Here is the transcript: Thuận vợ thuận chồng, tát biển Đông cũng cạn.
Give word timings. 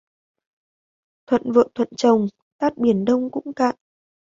Thuận 1.27 1.51
vợ 1.51 1.67
thuận 1.75 1.89
chồng, 1.97 2.25
tát 2.57 2.77
biển 2.77 3.05
Đông 3.05 3.31
cũng 3.31 3.53
cạn. 3.55 3.75